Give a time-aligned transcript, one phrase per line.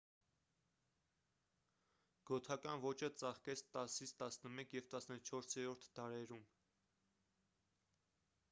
[2.29, 6.45] գոթական ոճը ծաղկեց 10-11 և 14-րդ դարերում